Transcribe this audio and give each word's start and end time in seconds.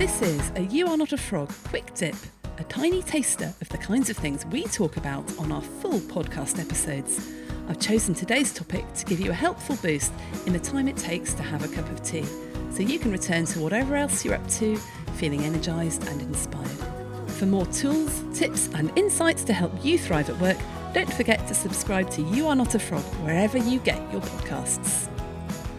This 0.00 0.22
is 0.22 0.50
a 0.56 0.62
You 0.62 0.88
Are 0.88 0.96
Not 0.96 1.12
a 1.12 1.18
Frog 1.18 1.52
quick 1.68 1.92
dip, 1.92 2.16
a 2.56 2.64
tiny 2.64 3.02
taster 3.02 3.52
of 3.60 3.68
the 3.68 3.76
kinds 3.76 4.08
of 4.08 4.16
things 4.16 4.46
we 4.46 4.64
talk 4.64 4.96
about 4.96 5.30
on 5.38 5.52
our 5.52 5.60
full 5.60 6.00
podcast 6.00 6.58
episodes. 6.58 7.30
I've 7.68 7.80
chosen 7.80 8.14
today's 8.14 8.54
topic 8.54 8.90
to 8.94 9.04
give 9.04 9.20
you 9.20 9.30
a 9.30 9.34
helpful 9.34 9.76
boost 9.82 10.10
in 10.46 10.54
the 10.54 10.58
time 10.58 10.88
it 10.88 10.96
takes 10.96 11.34
to 11.34 11.42
have 11.42 11.62
a 11.62 11.68
cup 11.68 11.86
of 11.90 12.02
tea, 12.02 12.24
so 12.70 12.80
you 12.80 12.98
can 12.98 13.12
return 13.12 13.44
to 13.44 13.60
whatever 13.60 13.94
else 13.94 14.24
you're 14.24 14.32
up 14.32 14.48
to, 14.52 14.74
feeling 15.16 15.44
energised 15.44 16.08
and 16.08 16.22
inspired. 16.22 17.30
For 17.32 17.44
more 17.44 17.66
tools, 17.66 18.24
tips, 18.32 18.70
and 18.72 18.90
insights 18.98 19.44
to 19.44 19.52
help 19.52 19.84
you 19.84 19.98
thrive 19.98 20.30
at 20.30 20.40
work, 20.40 20.56
don't 20.94 21.12
forget 21.12 21.46
to 21.48 21.54
subscribe 21.54 22.08
to 22.12 22.22
You 22.22 22.46
Are 22.46 22.56
Not 22.56 22.74
a 22.74 22.78
Frog 22.78 23.04
wherever 23.22 23.58
you 23.58 23.80
get 23.80 24.00
your 24.10 24.22
podcasts. 24.22 25.10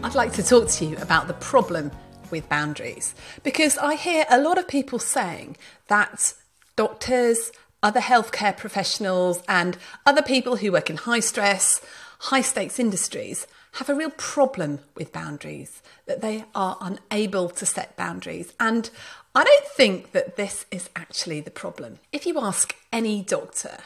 I'd 0.04 0.14
like 0.14 0.32
to 0.34 0.44
talk 0.44 0.68
to 0.68 0.84
you 0.84 0.96
about 0.98 1.26
the 1.26 1.34
problem 1.34 1.90
with 2.32 2.48
boundaries 2.48 3.14
because 3.44 3.78
I 3.78 3.94
hear 3.94 4.24
a 4.28 4.40
lot 4.40 4.58
of 4.58 4.66
people 4.66 4.98
saying 4.98 5.56
that 5.86 6.34
doctors, 6.74 7.52
other 7.82 8.00
healthcare 8.00 8.56
professionals, 8.56 9.42
and 9.48 9.76
other 10.04 10.22
people 10.22 10.56
who 10.56 10.72
work 10.72 10.90
in 10.90 10.96
high 10.96 11.20
stress, 11.20 11.80
high 12.18 12.40
stakes 12.40 12.80
industries 12.80 13.46
have 13.72 13.88
a 13.88 13.94
real 13.94 14.10
problem 14.10 14.80
with 14.96 15.12
boundaries, 15.12 15.80
that 16.06 16.20
they 16.20 16.44
are 16.54 16.76
unable 16.80 17.48
to 17.48 17.64
set 17.64 17.96
boundaries. 17.96 18.52
And 18.60 18.90
I 19.34 19.44
don't 19.44 19.66
think 19.66 20.12
that 20.12 20.36
this 20.36 20.66
is 20.70 20.90
actually 20.94 21.40
the 21.40 21.50
problem. 21.50 21.98
If 22.12 22.26
you 22.26 22.38
ask 22.38 22.74
any 22.92 23.22
doctor 23.22 23.78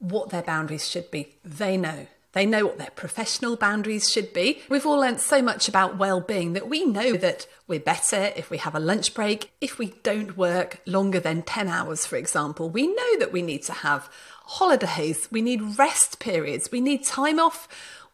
what 0.00 0.30
their 0.30 0.42
boundaries 0.42 0.88
should 0.88 1.10
be, 1.10 1.36
they 1.44 1.76
know 1.76 2.08
they 2.32 2.44
know 2.46 2.66
what 2.66 2.78
their 2.78 2.90
professional 2.94 3.56
boundaries 3.56 4.10
should 4.10 4.32
be. 4.32 4.60
We've 4.68 4.86
all 4.86 4.98
learnt 4.98 5.20
so 5.20 5.40
much 5.40 5.68
about 5.68 5.98
well-being 5.98 6.52
that 6.52 6.68
we 6.68 6.84
know 6.84 7.14
that 7.14 7.46
we're 7.66 7.80
better 7.80 8.32
if 8.36 8.50
we 8.50 8.58
have 8.58 8.74
a 8.74 8.80
lunch 8.80 9.14
break, 9.14 9.50
if 9.60 9.78
we 9.78 9.94
don't 10.02 10.36
work 10.36 10.80
longer 10.86 11.20
than 11.20 11.42
10 11.42 11.68
hours, 11.68 12.04
for 12.06 12.16
example. 12.16 12.68
We 12.68 12.86
know 12.86 13.18
that 13.18 13.32
we 13.32 13.42
need 13.42 13.62
to 13.64 13.72
have 13.72 14.10
holidays, 14.44 15.28
we 15.30 15.42
need 15.42 15.78
rest 15.78 16.18
periods, 16.18 16.70
we 16.70 16.80
need 16.80 17.04
time 17.04 17.38
off 17.38 17.68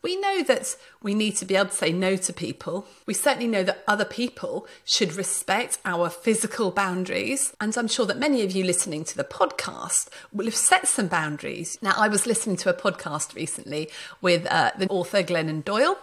we 0.05 0.17
know 0.17 0.43
that 0.43 0.77
we 1.03 1.15
need 1.15 1.35
to 1.37 1.47
be 1.47 1.57
able 1.57 1.71
to 1.71 1.75
say 1.75 1.91
no 1.91 2.15
to 2.15 2.33
people. 2.33 2.87
We 3.07 3.15
certainly 3.15 3.49
know 3.49 3.65
that 3.65 3.83
other 3.89 4.05
people 4.05 4.69
should 4.85 5.17
respect 5.17 5.79
our 5.87 6.11
physical 6.11 6.71
boundaries. 6.71 7.55
And 7.59 7.77
I'm 7.77 7.89
sure 7.89 8.05
that 8.05 8.19
many 8.19 8.43
of 8.43 8.53
you 8.53 8.65
listening 8.65 9.05
to 9.05 9.17
the 9.17 9.25
podcast 9.25 10.09
will 10.31 10.45
have 10.45 10.55
set 10.55 10.87
some 10.87 11.09
boundaries. 11.09 11.79
Now, 11.81 11.95
I 11.97 12.09
was 12.09 12.27
listening 12.27 12.59
to 12.59 12.71
a 12.71 12.75
podcast 12.75 13.35
recently 13.35 13.89
with 14.21 14.47
uh, 14.47 14.73
the 14.79 14.89
author 14.89 15.23
Glennon 15.23 15.65
Doyle 15.65 15.97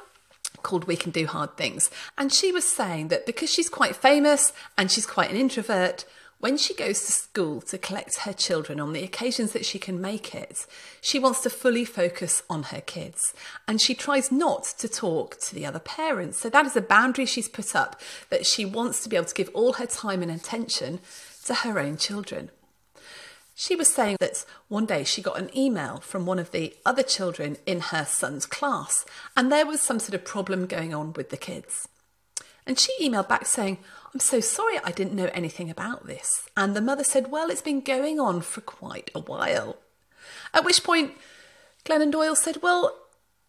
called 0.63 0.85
We 0.85 0.95
Can 0.95 1.11
Do 1.11 1.27
Hard 1.27 1.55
Things. 1.55 1.91
And 2.17 2.33
she 2.33 2.51
was 2.51 2.65
saying 2.65 3.09
that 3.09 3.27
because 3.27 3.51
she's 3.51 3.69
quite 3.69 3.95
famous 3.95 4.51
and 4.79 4.91
she's 4.91 5.05
quite 5.05 5.29
an 5.29 5.37
introvert, 5.37 6.05
when 6.41 6.57
she 6.57 6.73
goes 6.73 7.05
to 7.05 7.11
school 7.11 7.61
to 7.61 7.77
collect 7.77 8.17
her 8.17 8.33
children 8.33 8.79
on 8.79 8.93
the 8.93 9.03
occasions 9.03 9.53
that 9.53 9.65
she 9.65 9.79
can 9.79 10.01
make 10.01 10.35
it, 10.35 10.65
she 10.99 11.19
wants 11.19 11.41
to 11.41 11.49
fully 11.49 11.85
focus 11.85 12.43
on 12.49 12.63
her 12.63 12.81
kids 12.81 13.33
and 13.67 13.79
she 13.79 13.93
tries 13.93 14.31
not 14.31 14.63
to 14.79 14.89
talk 14.89 15.39
to 15.39 15.55
the 15.55 15.65
other 15.65 15.79
parents. 15.79 16.39
So 16.39 16.49
that 16.49 16.65
is 16.65 16.75
a 16.75 16.81
boundary 16.81 17.25
she's 17.25 17.47
put 17.47 17.75
up 17.75 18.01
that 18.29 18.45
she 18.45 18.65
wants 18.65 19.03
to 19.03 19.09
be 19.09 19.15
able 19.15 19.27
to 19.27 19.35
give 19.35 19.49
all 19.53 19.73
her 19.73 19.85
time 19.85 20.21
and 20.21 20.31
attention 20.31 20.99
to 21.45 21.53
her 21.53 21.79
own 21.79 21.97
children. 21.97 22.49
She 23.53 23.75
was 23.75 23.93
saying 23.93 24.17
that 24.19 24.43
one 24.69 24.87
day 24.87 25.03
she 25.03 25.21
got 25.21 25.37
an 25.37 25.55
email 25.55 25.97
from 25.97 26.25
one 26.25 26.39
of 26.39 26.49
the 26.49 26.73
other 26.83 27.03
children 27.03 27.57
in 27.67 27.79
her 27.79 28.05
son's 28.05 28.47
class, 28.47 29.05
and 29.37 29.51
there 29.51 29.67
was 29.67 29.81
some 29.81 29.99
sort 29.99 30.15
of 30.15 30.25
problem 30.25 30.65
going 30.65 30.95
on 30.95 31.13
with 31.13 31.29
the 31.29 31.37
kids. 31.37 31.87
And 32.71 32.79
she 32.79 32.93
emailed 33.01 33.27
back 33.27 33.45
saying, 33.45 33.79
I'm 34.13 34.21
so 34.21 34.39
sorry 34.39 34.79
I 34.81 34.93
didn't 34.93 35.11
know 35.11 35.29
anything 35.33 35.69
about 35.69 36.07
this. 36.07 36.47
And 36.55 36.73
the 36.73 36.79
mother 36.79 37.03
said, 37.03 37.29
Well, 37.29 37.49
it's 37.49 37.61
been 37.61 37.81
going 37.81 38.17
on 38.17 38.39
for 38.39 38.61
quite 38.61 39.11
a 39.13 39.19
while. 39.19 39.75
At 40.53 40.63
which 40.63 40.81
point, 40.81 41.11
Glennon 41.83 42.13
Doyle 42.13 42.33
said, 42.33 42.61
Well, 42.61 42.97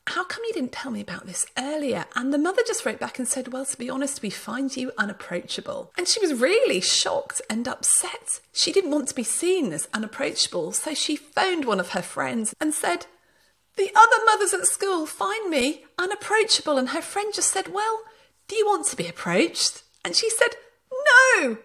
how 0.08 0.24
come 0.24 0.42
you 0.44 0.52
didn't 0.52 0.72
tell 0.72 0.90
me 0.90 1.00
about 1.00 1.28
this 1.28 1.46
earlier? 1.56 2.06
And 2.16 2.34
the 2.34 2.38
mother 2.38 2.62
just 2.66 2.84
wrote 2.84 2.98
back 2.98 3.20
and 3.20 3.28
said, 3.28 3.52
Well, 3.52 3.64
to 3.64 3.78
be 3.78 3.88
honest, 3.88 4.22
we 4.22 4.30
find 4.30 4.76
you 4.76 4.90
unapproachable. 4.98 5.92
And 5.96 6.08
she 6.08 6.18
was 6.18 6.34
really 6.34 6.80
shocked 6.80 7.40
and 7.48 7.68
upset. 7.68 8.40
She 8.52 8.72
didn't 8.72 8.90
want 8.90 9.06
to 9.06 9.14
be 9.14 9.22
seen 9.22 9.72
as 9.72 9.86
unapproachable, 9.94 10.72
so 10.72 10.94
she 10.94 11.14
phoned 11.14 11.64
one 11.64 11.78
of 11.78 11.90
her 11.90 12.02
friends 12.02 12.56
and 12.60 12.74
said, 12.74 13.06
The 13.76 13.92
other 13.94 14.24
mothers 14.26 14.52
at 14.52 14.66
school 14.66 15.06
find 15.06 15.48
me 15.48 15.84
unapproachable. 15.96 16.76
And 16.76 16.88
her 16.88 17.02
friend 17.02 17.32
just 17.32 17.52
said, 17.52 17.72
Well, 17.72 18.00
do 18.52 18.58
you 18.58 18.66
want 18.66 18.86
to 18.88 18.96
be 18.96 19.08
approached? 19.08 19.82
And 20.04 20.14
she 20.14 20.28
said, 20.28 20.50
No. 21.38 21.56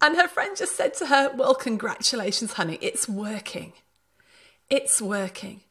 And 0.00 0.14
her 0.14 0.28
friend 0.28 0.56
just 0.56 0.76
said 0.76 0.94
to 0.94 1.06
her, 1.06 1.32
Well, 1.34 1.56
congratulations, 1.56 2.52
honey, 2.52 2.78
it's 2.80 3.08
working. 3.08 3.72
It's 4.70 5.02
working. 5.02 5.62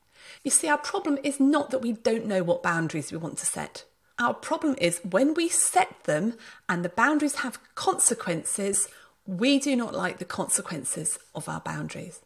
You 0.43 0.51
see, 0.51 0.67
our 0.67 0.77
problem 0.77 1.17
is 1.23 1.39
not 1.39 1.69
that 1.71 1.81
we 1.81 1.93
don't 1.93 2.25
know 2.25 2.43
what 2.43 2.61
boundaries 2.61 3.13
we 3.13 3.17
want 3.17 3.37
to 3.37 3.45
set. 3.45 3.85
Our 4.19 4.33
problem 4.33 4.75
is 4.77 4.99
when 5.09 5.35
we 5.35 5.47
set 5.47 6.03
them 6.03 6.33
and 6.67 6.83
the 6.83 6.89
boundaries 6.89 7.35
have 7.35 7.59
consequences, 7.75 8.89
we 9.25 9.57
do 9.57 9.73
not 9.77 9.93
like 9.93 10.17
the 10.17 10.25
consequences 10.25 11.17
of 11.33 11.47
our 11.47 11.61
boundaries. 11.61 12.19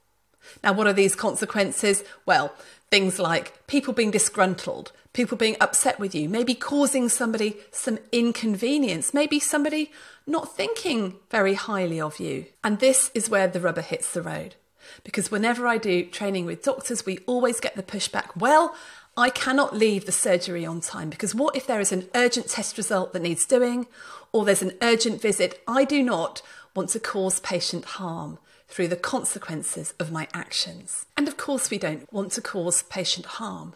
Now, 0.64 0.74
what 0.74 0.88
are 0.88 0.94
these 0.94 1.16
consequences? 1.16 2.04
Well, 2.26 2.54
things 2.90 3.20
like 3.20 3.68
people 3.68 3.94
being 3.94 4.12
disgruntled, 4.12 4.92
people 5.14 5.38
being 5.38 5.58
upset 5.62 6.00
with 6.00 6.16
you, 6.16 6.28
maybe 6.28 6.54
causing 6.54 7.10
somebody 7.10 7.58
some 7.72 8.00
inconvenience, 8.12 9.14
maybe 9.14 9.40
somebody 9.40 9.92
not 10.26 10.56
thinking 10.56 11.16
very 11.30 11.54
highly 11.54 12.00
of 12.00 12.20
you. 12.20 12.46
And 12.64 12.80
this 12.80 13.12
is 13.14 13.30
where 13.30 13.48
the 13.48 13.60
rubber 13.60 13.82
hits 13.82 14.12
the 14.12 14.22
road. 14.22 14.56
Because 15.04 15.30
whenever 15.30 15.68
I 15.68 15.78
do 15.78 16.06
training 16.06 16.46
with 16.46 16.64
doctors, 16.64 17.06
we 17.06 17.20
always 17.26 17.60
get 17.60 17.76
the 17.76 17.84
pushback 17.84 18.36
well, 18.36 18.76
I 19.18 19.30
cannot 19.30 19.76
leave 19.76 20.06
the 20.06 20.12
surgery 20.12 20.66
on 20.66 20.80
time 20.80 21.10
because 21.10 21.36
what 21.36 21.56
if 21.56 21.68
there 21.68 21.82
is 21.82 21.92
an 21.92 22.08
urgent 22.16 22.48
test 22.48 22.78
result 22.78 23.12
that 23.12 23.22
needs 23.22 23.46
doing 23.46 23.88
or 24.32 24.46
there's 24.46 24.62
an 24.62 24.78
urgent 24.82 25.22
visit? 25.22 25.62
I 25.68 25.84
do 25.84 26.02
not 26.02 26.42
want 26.74 26.90
to 26.92 27.00
cause 27.00 27.40
patient 27.42 27.84
harm 27.84 28.40
through 28.70 28.88
the 28.88 28.96
consequences 28.96 29.94
of 30.00 30.12
my 30.12 30.28
actions. 30.34 31.06
And 31.18 31.28
of 31.28 31.38
course, 31.38 31.70
we 31.70 31.78
don't 31.78 32.12
want 32.14 32.32
to 32.34 32.42
cause 32.42 32.84
patient 32.84 33.26
harm. 33.26 33.76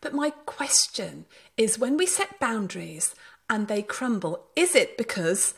But 0.00 0.12
my 0.12 0.30
question 0.30 1.24
is 1.56 1.78
when 1.78 1.96
we 1.96 2.06
set 2.06 2.38
boundaries 2.38 3.14
and 3.48 3.66
they 3.66 3.82
crumble, 3.82 4.44
is 4.54 4.74
it 4.74 4.98
because 4.98 5.54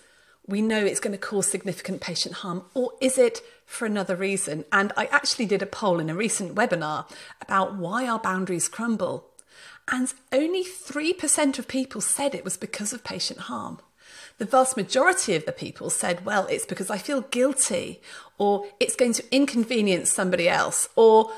we 0.47 0.63
know 0.63 0.85
it's 0.85 1.01
going 1.01 1.13
to 1.13 1.19
cause 1.19 1.47
significant 1.47 2.01
patient 2.01 2.37
harm, 2.37 2.65
or 2.75 2.93
is 3.01 3.19
it 3.19 3.41
for 3.67 3.87
another 3.87 4.17
reason? 4.17 4.65
And 4.73 4.93
I 4.97 5.07
actually 5.07 5.47
did 5.47 5.63
a 5.63 5.67
poll 5.67 6.01
in 6.01 6.11
a 6.11 6.15
recent 6.15 6.55
webinar 6.55 7.11
about 7.41 7.77
why 7.77 8.07
our 8.07 8.19
boundaries 8.19 8.69
crumble. 8.69 9.27
And 9.91 10.13
only 10.33 10.65
3% 10.65 11.59
of 11.59 11.69
people 11.69 12.01
said 12.01 12.35
it 12.35 12.45
was 12.45 12.57
because 12.57 12.93
of 12.93 13.05
patient 13.05 13.41
harm. 13.41 13.81
The 14.41 14.47
vast 14.47 14.75
majority 14.75 15.37
of 15.37 15.45
the 15.45 15.53
people 15.53 15.91
said, 15.91 16.25
well, 16.25 16.47
it's 16.47 16.65
because 16.65 16.89
I 16.89 16.97
feel 16.97 17.21
guilty, 17.21 18.01
or 18.39 18.65
it's 18.81 18.97
going 18.97 19.13
to 19.13 19.25
inconvenience 19.31 20.11
somebody 20.11 20.49
else, 20.49 20.89
or 20.97 21.31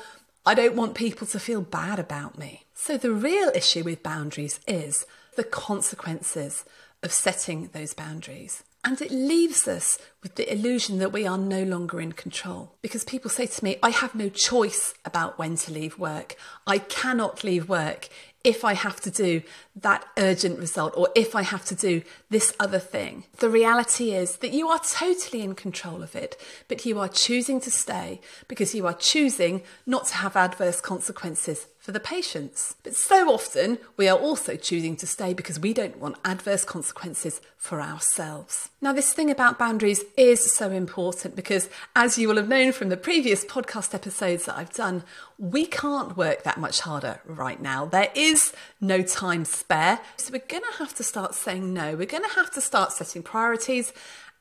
I 0.45 0.53
don't 0.53 0.77
want 0.77 0.95
people 0.95 1.27
to 1.27 1.37
feel 1.37 1.59
bad 1.59 1.99
about 1.99 2.37
me. 2.37 2.63
So 2.73 2.95
the 2.95 3.11
real 3.11 3.51
issue 3.53 3.83
with 3.83 4.03
boundaries 4.03 4.61
is 4.69 5.05
the 5.35 5.43
consequences 5.43 6.63
of 7.03 7.11
setting 7.11 7.71
those 7.73 7.93
boundaries. 7.93 8.63
And 8.85 9.01
it 9.01 9.11
leaves 9.11 9.67
us 9.67 9.97
with 10.21 10.35
the 10.35 10.49
illusion 10.49 10.99
that 10.99 11.11
we 11.11 11.27
are 11.27 11.37
no 11.37 11.63
longer 11.63 11.99
in 11.99 12.13
control. 12.13 12.75
Because 12.81 13.03
people 13.03 13.29
say 13.29 13.47
to 13.47 13.63
me, 13.65 13.77
I 13.83 13.89
have 13.89 14.15
no 14.15 14.29
choice 14.29 14.93
about 15.03 15.37
when 15.37 15.57
to 15.57 15.73
leave 15.73 15.99
work. 15.99 16.37
I 16.65 16.77
cannot 16.77 17.43
leave 17.43 17.67
work 17.67 18.07
if 18.43 18.65
I 18.65 18.73
have 18.73 18.99
to 19.01 19.11
do 19.11 19.41
that 19.75 20.05
urgent 20.17 20.59
result 20.59 20.93
or 20.97 21.09
if 21.15 21.35
I 21.35 21.43
have 21.43 21.65
to 21.65 21.75
do 21.75 22.01
this 22.29 22.53
other 22.59 22.79
thing. 22.79 23.23
The 23.37 23.49
reality 23.49 24.11
is 24.11 24.37
that 24.37 24.53
you 24.53 24.67
are 24.67 24.79
totally 24.79 25.41
in 25.41 25.55
control 25.55 26.03
of 26.03 26.15
it, 26.15 26.35
but 26.67 26.85
you 26.85 26.99
are 26.99 27.07
choosing 27.07 27.61
to 27.61 27.71
stay 27.71 28.19
because 28.47 28.75
you 28.75 28.85
are 28.85 28.93
choosing 28.93 29.61
not 29.85 30.07
to 30.07 30.15
have 30.15 30.35
adverse 30.35 30.81
consequences 30.81 31.67
for 31.83 31.91
the 31.91 31.99
patients. 31.99 32.77
But 32.81 32.95
so 32.95 33.29
often 33.29 33.77
we 33.97 34.07
are 34.07 34.17
also 34.17 34.55
choosing 34.55 34.95
to 34.95 35.05
stay 35.05 35.33
because 35.33 35.59
we 35.59 35.73
don't 35.73 35.97
want 35.97 36.15
adverse 36.23 36.63
consequences 36.63 37.41
for 37.57 37.81
ourselves. 37.81 38.69
Now, 38.79 38.93
this 38.93 39.11
thing 39.11 39.29
about 39.29 39.59
boundaries 39.59 40.01
is 40.15 40.55
so 40.55 40.71
important 40.71 41.35
because, 41.35 41.69
as 41.93 42.17
you 42.17 42.29
will 42.29 42.37
have 42.37 42.47
known 42.47 42.71
from 42.71 42.87
the 42.87 42.95
previous 42.95 43.43
podcast 43.43 43.93
episodes 43.93 44.45
that 44.45 44.57
I've 44.57 44.71
done, 44.71 45.03
we 45.37 45.65
can't 45.65 46.15
work 46.15 46.43
that 46.43 46.57
much 46.57 46.79
harder 46.79 47.19
right 47.25 47.61
now. 47.61 47.83
There 47.83 48.11
is 48.15 48.53
no 48.79 49.01
time 49.01 49.43
spare. 49.43 49.99
So 50.15 50.31
we're 50.31 50.47
going 50.47 50.63
to 50.63 50.77
have 50.77 50.95
to 50.95 51.03
start 51.03 51.35
saying 51.35 51.73
no. 51.73 51.97
We're 51.97 52.05
going 52.05 52.23
to 52.23 52.35
have 52.35 52.51
to 52.51 52.61
start 52.61 52.93
setting 52.93 53.23
priorities 53.23 53.91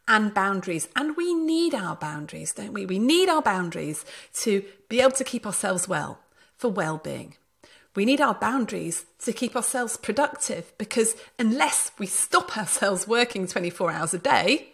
and 0.06 0.32
boundaries. 0.32 0.88
And 0.94 1.16
we 1.16 1.34
need 1.34 1.74
our 1.74 1.96
boundaries, 1.96 2.52
don't 2.52 2.72
we? 2.72 2.86
We 2.86 3.00
need 3.00 3.28
our 3.28 3.42
boundaries 3.42 4.04
to 4.34 4.64
be 4.88 5.00
able 5.00 5.10
to 5.10 5.24
keep 5.24 5.44
ourselves 5.44 5.88
well 5.88 6.20
for 6.62 6.68
well-being. 6.68 7.34
We 7.96 8.04
need 8.04 8.20
our 8.20 8.34
boundaries 8.34 9.04
to 9.24 9.32
keep 9.32 9.56
ourselves 9.56 9.96
productive 9.96 10.72
because 10.78 11.16
unless 11.40 11.90
we 11.98 12.06
stop 12.06 12.56
ourselves 12.62 13.08
working 13.08 13.48
24 13.48 13.90
hours 13.90 14.14
a 14.14 14.18
day, 14.18 14.68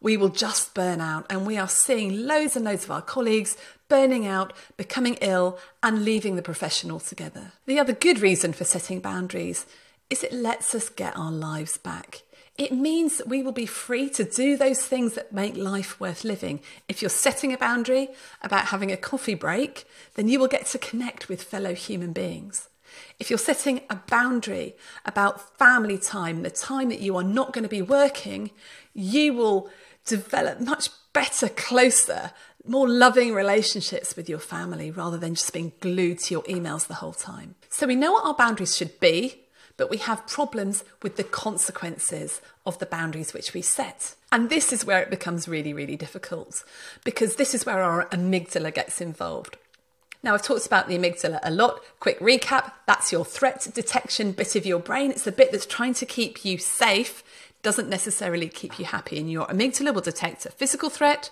we 0.00 0.16
will 0.16 0.28
just 0.28 0.74
burn 0.74 1.00
out. 1.00 1.24
And 1.30 1.46
we 1.46 1.56
are 1.56 1.68
seeing 1.68 2.26
loads 2.26 2.56
and 2.56 2.64
loads 2.64 2.82
of 2.82 2.90
our 2.90 3.00
colleagues 3.00 3.56
burning 3.88 4.26
out, 4.26 4.52
becoming 4.76 5.14
ill, 5.20 5.56
and 5.84 6.04
leaving 6.04 6.34
the 6.34 6.42
profession 6.42 6.90
altogether. 6.90 7.52
The 7.66 7.78
other 7.78 7.92
good 7.92 8.18
reason 8.18 8.52
for 8.52 8.64
setting 8.64 8.98
boundaries 8.98 9.66
is 10.10 10.24
it 10.24 10.32
lets 10.32 10.74
us 10.74 10.88
get 10.88 11.16
our 11.16 11.30
lives 11.30 11.78
back. 11.78 12.22
It 12.56 12.72
means 12.72 13.18
that 13.18 13.28
we 13.28 13.42
will 13.42 13.52
be 13.52 13.66
free 13.66 14.08
to 14.10 14.22
do 14.22 14.56
those 14.56 14.80
things 14.80 15.14
that 15.14 15.32
make 15.32 15.56
life 15.56 15.98
worth 15.98 16.22
living. 16.22 16.60
If 16.88 17.02
you're 17.02 17.08
setting 17.08 17.52
a 17.52 17.58
boundary 17.58 18.08
about 18.42 18.66
having 18.66 18.92
a 18.92 18.96
coffee 18.96 19.34
break, 19.34 19.86
then 20.14 20.28
you 20.28 20.38
will 20.38 20.46
get 20.46 20.66
to 20.66 20.78
connect 20.78 21.28
with 21.28 21.42
fellow 21.42 21.74
human 21.74 22.12
beings. 22.12 22.68
If 23.18 23.28
you're 23.28 23.38
setting 23.38 23.80
a 23.90 23.96
boundary 23.96 24.76
about 25.04 25.58
family 25.58 25.98
time, 25.98 26.42
the 26.42 26.50
time 26.50 26.90
that 26.90 27.00
you 27.00 27.16
are 27.16 27.24
not 27.24 27.52
going 27.52 27.64
to 27.64 27.68
be 27.68 27.82
working, 27.82 28.52
you 28.92 29.34
will 29.34 29.68
develop 30.06 30.60
much 30.60 30.90
better, 31.12 31.48
closer, 31.48 32.30
more 32.64 32.88
loving 32.88 33.34
relationships 33.34 34.16
with 34.16 34.28
your 34.28 34.38
family 34.38 34.90
rather 34.90 35.18
than 35.18 35.34
just 35.34 35.52
being 35.52 35.72
glued 35.80 36.20
to 36.20 36.34
your 36.34 36.42
emails 36.44 36.86
the 36.86 36.94
whole 36.94 37.12
time. 37.12 37.56
So 37.68 37.86
we 37.86 37.96
know 37.96 38.12
what 38.12 38.24
our 38.24 38.34
boundaries 38.34 38.76
should 38.76 39.00
be, 39.00 39.43
but 39.76 39.90
we 39.90 39.96
have 39.98 40.26
problems 40.26 40.84
with 41.02 41.16
the 41.16 41.24
consequences 41.24 42.40
of 42.64 42.78
the 42.78 42.86
boundaries 42.86 43.34
which 43.34 43.52
we 43.54 43.62
set. 43.62 44.14
And 44.30 44.48
this 44.50 44.72
is 44.72 44.84
where 44.84 45.02
it 45.02 45.10
becomes 45.10 45.48
really, 45.48 45.72
really 45.72 45.96
difficult 45.96 46.64
because 47.04 47.36
this 47.36 47.54
is 47.54 47.66
where 47.66 47.82
our 47.82 48.06
amygdala 48.06 48.72
gets 48.74 49.00
involved. 49.00 49.56
Now, 50.22 50.32
I've 50.32 50.42
talked 50.42 50.64
about 50.64 50.88
the 50.88 50.96
amygdala 50.96 51.38
a 51.42 51.50
lot. 51.50 51.80
Quick 52.00 52.18
recap 52.18 52.72
that's 52.86 53.12
your 53.12 53.26
threat 53.26 53.68
detection 53.74 54.32
bit 54.32 54.56
of 54.56 54.64
your 54.64 54.80
brain. 54.80 55.10
It's 55.10 55.24
the 55.24 55.32
bit 55.32 55.52
that's 55.52 55.66
trying 55.66 55.94
to 55.94 56.06
keep 56.06 56.44
you 56.44 56.56
safe, 56.56 57.22
doesn't 57.62 57.90
necessarily 57.90 58.48
keep 58.48 58.78
you 58.78 58.86
happy. 58.86 59.18
And 59.18 59.30
your 59.30 59.46
amygdala 59.48 59.92
will 59.92 60.00
detect 60.00 60.46
a 60.46 60.50
physical 60.50 60.88
threat, 60.88 61.30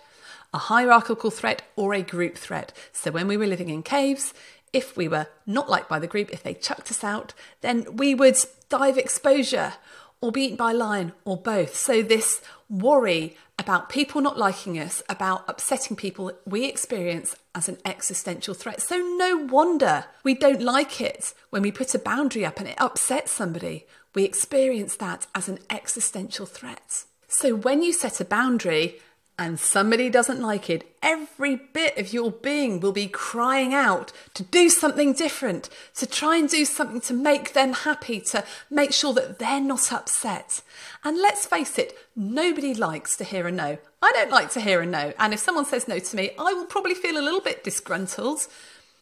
a 0.53 0.59
hierarchical 0.59 1.31
threat, 1.31 1.62
or 1.75 1.94
a 1.94 2.03
group 2.03 2.37
threat. 2.37 2.73
So, 2.93 3.11
when 3.11 3.29
we 3.29 3.39
were 3.39 3.47
living 3.47 3.71
in 3.71 3.83
caves, 3.83 4.35
if 4.73 4.97
we 4.97 5.09
were 5.09 5.27
not 5.47 5.69
liked 5.69 5.89
by 5.89 5.99
the 5.99 6.07
group, 6.07 6.31
if 6.31 6.43
they 6.43 6.55
chucked 6.55 6.91
us 6.91 7.05
out, 7.05 7.35
then 7.61 7.97
we 7.97 8.15
would 8.15 8.37
die 8.69 8.89
of 8.89 8.99
exposure 8.99 9.75
or 10.21 10.33
be 10.33 10.43
eaten 10.45 10.57
by 10.57 10.71
a 10.71 10.75
lion 10.75 11.13
or 11.25 11.37
both. 11.37 11.75
So, 11.75 12.03
this 12.03 12.41
worry 12.71 13.37
about 13.59 13.91
people 13.91 14.21
not 14.21 14.39
liking 14.39 14.79
us, 14.79 15.03
about 15.09 15.45
upsetting 15.49 15.97
people, 15.97 16.33
we 16.47 16.65
experience 16.65 17.37
as 17.55 17.69
an 17.69 17.77
existential 17.85 18.55
threat. 18.55 18.81
So, 18.81 18.97
no 18.97 19.37
wonder 19.37 20.07
we 20.23 20.35
don't 20.35 20.63
like 20.63 21.01
it 21.01 21.35
when 21.51 21.63
we 21.63 21.73
put 21.73 21.95
a 21.95 21.99
boundary 21.99 22.47
up 22.47 22.59
and 22.59 22.69
it 22.69 22.81
upsets 22.81 23.33
somebody. 23.33 23.87
We 24.15 24.25
experience 24.25 24.97
that 24.97 25.27
as 25.35 25.49
an 25.49 25.59
existential 25.69 26.47
threat. 26.47 27.05
So, 27.29 27.55
when 27.55 27.83
you 27.83 27.93
set 27.93 28.21
a 28.21 28.25
boundary, 28.25 29.01
and 29.43 29.59
somebody 29.59 30.09
doesn't 30.09 30.41
like 30.41 30.71
it, 30.71 30.97
every 31.03 31.56
bit 31.56 31.99
of 31.99 32.12
your 32.12 32.31
being 32.31 32.79
will 32.79 32.93
be 32.93 33.09
crying 33.09 33.75
out 33.75 34.12
to 34.35 34.44
do 34.44 34.69
something 34.69 35.12
different, 35.12 35.69
to 35.97 36.06
try 36.06 36.37
and 36.37 36.49
do 36.49 36.65
something 36.65 37.00
to 37.00 37.12
make 37.12 37.53
them 37.53 37.73
happy, 37.73 38.21
to 38.21 38.44
make 38.71 38.93
sure 38.93 39.12
that 39.12 39.41
they're 39.41 39.61
not 39.61 39.93
upset. 39.93 40.62
And 41.03 41.19
let's 41.19 41.44
face 41.44 41.77
it, 41.77 41.99
nobody 42.15 42.73
likes 42.73 43.17
to 43.17 43.25
hear 43.25 43.49
a 43.49 43.50
no. 43.50 43.79
I 44.00 44.12
don't 44.12 44.31
like 44.31 44.50
to 44.50 44.61
hear 44.61 44.81
a 44.81 44.87
no. 44.87 45.12
And 45.19 45.35
if 45.35 45.41
someone 45.41 45.65
says 45.65 45.89
no 45.89 45.99
to 45.99 46.17
me, 46.17 46.31
I 46.39 46.53
will 46.53 46.67
probably 46.67 46.94
feel 46.94 47.19
a 47.19 47.27
little 47.27 47.41
bit 47.41 47.65
disgruntled 47.65 48.47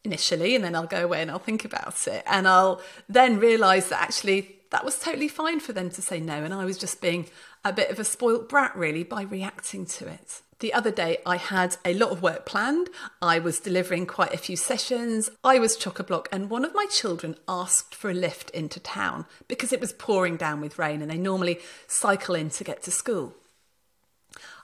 initially, 0.03 0.55
and 0.55 0.65
then 0.65 0.73
I'll 0.73 0.87
go 0.87 1.03
away 1.03 1.21
and 1.21 1.29
I'll 1.29 1.37
think 1.37 1.65
about 1.65 2.07
it. 2.07 2.23
And 2.25 2.47
I'll 2.47 2.81
then 3.07 3.37
realise 3.37 3.89
that 3.89 4.01
actually 4.01 4.55
that 4.71 4.85
was 4.85 4.99
totally 4.99 5.27
fine 5.27 5.59
for 5.59 5.73
them 5.73 5.89
to 5.91 6.01
say 6.01 6.19
no. 6.19 6.43
And 6.43 6.53
I 6.53 6.65
was 6.65 6.77
just 6.77 7.01
being 7.01 7.27
a 7.63 7.71
bit 7.71 7.91
of 7.91 7.99
a 7.99 8.03
spoilt 8.03 8.49
brat, 8.49 8.75
really, 8.75 9.03
by 9.03 9.21
reacting 9.21 9.85
to 9.85 10.07
it. 10.07 10.41
The 10.59 10.73
other 10.73 10.91
day, 10.91 11.17
I 11.25 11.37
had 11.37 11.77
a 11.83 11.93
lot 11.93 12.11
of 12.11 12.21
work 12.21 12.45
planned. 12.45 12.89
I 13.21 13.39
was 13.39 13.59
delivering 13.59 14.05
quite 14.05 14.33
a 14.33 14.37
few 14.37 14.55
sessions. 14.55 15.29
I 15.43 15.59
was 15.59 15.75
chock 15.75 15.99
a 15.99 16.03
block, 16.03 16.29
and 16.31 16.49
one 16.49 16.63
of 16.63 16.75
my 16.75 16.85
children 16.85 17.35
asked 17.47 17.95
for 17.95 18.09
a 18.09 18.13
lift 18.13 18.49
into 18.51 18.79
town 18.79 19.25
because 19.47 19.73
it 19.73 19.81
was 19.81 19.91
pouring 19.91 20.37
down 20.37 20.61
with 20.61 20.79
rain 20.79 21.01
and 21.01 21.09
they 21.09 21.17
normally 21.17 21.59
cycle 21.87 22.35
in 22.35 22.49
to 22.51 22.63
get 22.63 22.83
to 22.83 22.91
school. 22.91 23.33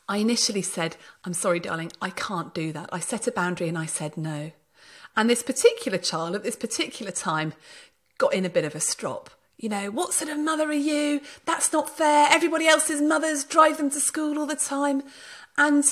I 0.07 0.17
initially 0.17 0.61
said, 0.61 0.95
I'm 1.25 1.33
sorry, 1.33 1.59
darling, 1.59 1.91
I 2.01 2.11
can't 2.11 2.53
do 2.53 2.71
that. 2.71 2.89
I 2.93 2.99
set 2.99 3.27
a 3.27 3.31
boundary 3.31 3.67
and 3.67 3.77
I 3.77 3.87
said 3.87 4.17
no. 4.17 4.51
And 5.17 5.29
this 5.29 5.43
particular 5.43 5.97
child 5.97 6.35
at 6.35 6.43
this 6.43 6.55
particular 6.55 7.11
time 7.11 7.53
got 8.17 8.33
in 8.33 8.45
a 8.45 8.49
bit 8.49 8.65
of 8.65 8.75
a 8.75 8.79
strop. 8.79 9.31
You 9.57 9.69
know, 9.69 9.89
what 9.89 10.13
sort 10.13 10.29
of 10.29 10.37
mother 10.37 10.69
are 10.69 10.73
you? 10.73 11.21
That's 11.45 11.73
not 11.73 11.89
fair. 11.89 12.27
Everybody 12.29 12.67
else's 12.67 13.01
mothers 13.01 13.43
drive 13.43 13.77
them 13.77 13.89
to 13.89 13.99
school 13.99 14.37
all 14.37 14.45
the 14.45 14.55
time. 14.55 15.01
And 15.57 15.83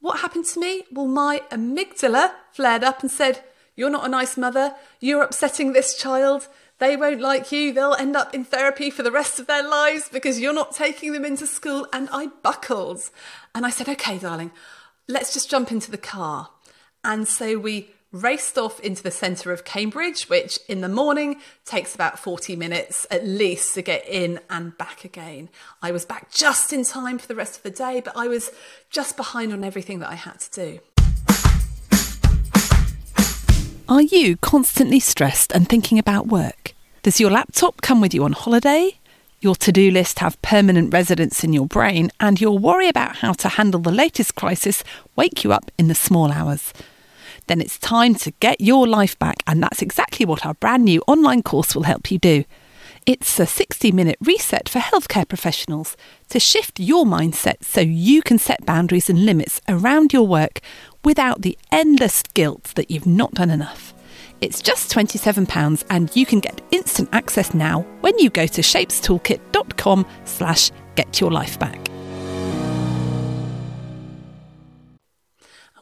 what 0.00 0.20
happened 0.20 0.46
to 0.46 0.60
me? 0.60 0.82
Well, 0.90 1.06
my 1.06 1.42
amygdala 1.52 2.32
flared 2.52 2.82
up 2.82 3.00
and 3.00 3.10
said, 3.10 3.44
You're 3.76 3.90
not 3.90 4.04
a 4.04 4.08
nice 4.08 4.36
mother. 4.36 4.74
You're 4.98 5.22
upsetting 5.22 5.72
this 5.72 5.96
child. 5.96 6.48
They 6.78 6.96
won't 6.96 7.20
like 7.20 7.52
you. 7.52 7.72
They'll 7.72 7.94
end 7.94 8.16
up 8.16 8.34
in 8.34 8.44
therapy 8.44 8.90
for 8.90 9.04
the 9.04 9.12
rest 9.12 9.38
of 9.38 9.46
their 9.46 9.62
lives 9.62 10.08
because 10.12 10.40
you're 10.40 10.52
not 10.52 10.74
taking 10.74 11.12
them 11.12 11.24
into 11.24 11.46
school. 11.46 11.86
And 11.92 12.08
I 12.10 12.26
buckled. 12.42 13.08
And 13.54 13.64
I 13.64 13.70
said, 13.70 13.88
Okay, 13.88 14.18
darling, 14.18 14.50
let's 15.06 15.32
just 15.32 15.48
jump 15.48 15.70
into 15.70 15.92
the 15.92 15.96
car. 15.96 16.50
And 17.04 17.28
so 17.28 17.56
we 17.56 17.90
raced 18.12 18.58
off 18.58 18.78
into 18.80 19.02
the 19.02 19.10
centre 19.10 19.52
of 19.52 19.64
Cambridge, 19.64 20.28
which 20.28 20.58
in 20.68 20.82
the 20.82 20.88
morning 20.88 21.40
takes 21.64 21.94
about 21.94 22.18
40 22.18 22.56
minutes 22.56 23.06
at 23.10 23.26
least 23.26 23.74
to 23.74 23.82
get 23.82 24.06
in 24.06 24.38
and 24.50 24.76
back 24.76 25.04
again. 25.04 25.48
I 25.80 25.92
was 25.92 26.04
back 26.04 26.30
just 26.30 26.72
in 26.72 26.84
time 26.84 27.18
for 27.18 27.26
the 27.26 27.34
rest 27.34 27.56
of 27.56 27.62
the 27.62 27.70
day, 27.70 28.02
but 28.04 28.14
I 28.14 28.28
was 28.28 28.50
just 28.90 29.16
behind 29.16 29.52
on 29.52 29.64
everything 29.64 30.00
that 30.00 30.10
I 30.10 30.14
had 30.14 30.40
to 30.40 30.50
do. 30.50 30.80
Are 33.88 34.02
you 34.02 34.36
constantly 34.36 35.00
stressed 35.00 35.52
and 35.52 35.68
thinking 35.68 35.98
about 35.98 36.28
work? 36.28 36.74
Does 37.02 37.18
your 37.18 37.30
laptop 37.30 37.80
come 37.80 38.00
with 38.00 38.14
you 38.14 38.24
on 38.24 38.32
holiday? 38.32 38.98
Your 39.40 39.56
to 39.56 39.72
do 39.72 39.90
list 39.90 40.20
have 40.20 40.40
permanent 40.40 40.92
residence 40.92 41.42
in 41.42 41.52
your 41.52 41.66
brain, 41.66 42.12
and 42.20 42.40
your 42.40 42.58
worry 42.58 42.88
about 42.88 43.16
how 43.16 43.32
to 43.32 43.48
handle 43.48 43.80
the 43.80 43.90
latest 43.90 44.34
crisis 44.34 44.84
wake 45.16 45.42
you 45.42 45.52
up 45.52 45.70
in 45.78 45.88
the 45.88 45.94
small 45.94 46.30
hours? 46.30 46.72
Then 47.46 47.60
it's 47.60 47.78
time 47.78 48.14
to 48.16 48.30
get 48.40 48.60
your 48.60 48.86
life 48.86 49.18
back, 49.18 49.42
and 49.46 49.62
that's 49.62 49.82
exactly 49.82 50.26
what 50.26 50.46
our 50.46 50.54
brand 50.54 50.84
new 50.84 51.02
online 51.06 51.42
course 51.42 51.74
will 51.74 51.84
help 51.84 52.10
you 52.10 52.18
do. 52.18 52.44
It's 53.04 53.40
a 53.40 53.46
60 53.46 53.90
minute 53.90 54.16
reset 54.20 54.68
for 54.68 54.78
healthcare 54.78 55.26
professionals 55.26 55.96
to 56.28 56.38
shift 56.38 56.78
your 56.78 57.04
mindset 57.04 57.64
so 57.64 57.80
you 57.80 58.22
can 58.22 58.38
set 58.38 58.64
boundaries 58.64 59.10
and 59.10 59.26
limits 59.26 59.60
around 59.68 60.12
your 60.12 60.26
work 60.26 60.60
without 61.04 61.42
the 61.42 61.58
endless 61.72 62.22
guilt 62.22 62.72
that 62.76 62.92
you've 62.92 63.06
not 63.06 63.34
done 63.34 63.50
enough. 63.50 63.92
It's 64.40 64.62
just 64.62 64.92
£27 64.92 65.84
and 65.90 66.14
you 66.14 66.24
can 66.26 66.38
get 66.38 66.60
instant 66.70 67.08
access 67.12 67.54
now 67.54 67.80
when 68.02 68.16
you 68.18 68.30
go 68.30 68.46
to 68.46 68.60
shapestoolkit.com 68.60 70.06
slash 70.24 70.70
get 70.94 71.20
your 71.20 71.30
life 71.30 71.58
back. 71.58 71.91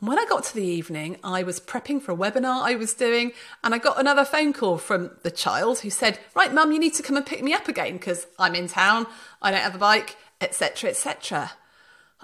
And 0.01 0.09
when 0.09 0.19
I 0.19 0.25
got 0.25 0.45
to 0.45 0.55
the 0.55 0.65
evening, 0.65 1.19
I 1.23 1.43
was 1.43 1.61
prepping 1.61 2.01
for 2.01 2.13
a 2.13 2.17
webinar 2.17 2.63
I 2.63 2.75
was 2.75 2.95
doing, 2.95 3.33
and 3.63 3.75
I 3.75 3.79
got 3.79 4.01
another 4.01 4.25
phone 4.25 4.53
call 4.53 4.79
from 4.79 5.11
the 5.23 5.31
child 5.31 5.81
who 5.81 5.91
said, 5.91 6.19
Right, 6.35 6.53
mum, 6.53 6.73
you 6.73 6.79
need 6.79 6.95
to 6.95 7.03
come 7.03 7.17
and 7.17 7.27
pick 7.27 7.43
me 7.43 7.53
up 7.53 7.69
again 7.69 7.95
because 7.95 8.27
I'm 8.39 8.55
in 8.55 8.69
town, 8.69 9.07
I 9.43 9.51
don't 9.51 9.61
have 9.61 9.75
a 9.75 9.79
bike, 9.79 10.17
etc., 10.41 10.91
etc. 10.91 11.53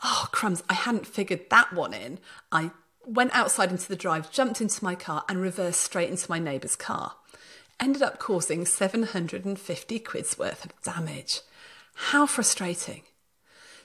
Oh, 0.02 0.28
crumbs, 0.32 0.62
I 0.68 0.74
hadn't 0.74 1.06
figured 1.06 1.50
that 1.50 1.72
one 1.72 1.92
in. 1.92 2.18
I 2.50 2.70
went 3.06 3.34
outside 3.34 3.70
into 3.70 3.88
the 3.88 3.96
drive, 3.96 4.32
jumped 4.32 4.60
into 4.60 4.82
my 4.82 4.94
car, 4.94 5.24
and 5.28 5.40
reversed 5.40 5.80
straight 5.80 6.10
into 6.10 6.30
my 6.30 6.38
neighbour's 6.38 6.76
car. 6.76 7.14
Ended 7.78 8.02
up 8.02 8.18
causing 8.18 8.64
750 8.64 9.98
quid's 10.00 10.38
worth 10.38 10.64
of 10.64 10.72
damage. 10.82 11.40
How 11.94 12.26
frustrating. 12.26 13.02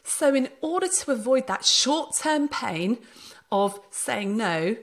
So, 0.03 0.33
in 0.33 0.49
order 0.61 0.87
to 0.87 1.11
avoid 1.11 1.47
that 1.47 1.65
short 1.65 2.15
term 2.15 2.47
pain, 2.47 2.97
of 3.51 3.79
saying 3.89 4.37
no, 4.37 4.77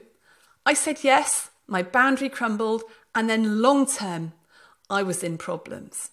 I 0.65 0.73
said 0.73 1.03
yes, 1.03 1.49
my 1.67 1.83
boundary 1.83 2.29
crumbled, 2.29 2.83
and 3.15 3.29
then 3.29 3.61
long 3.61 3.85
term, 3.85 4.33
I 4.89 5.03
was 5.03 5.23
in 5.23 5.37
problems. 5.37 6.11